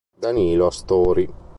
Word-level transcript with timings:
Danilo 0.17 0.65
Astori. 0.65 1.29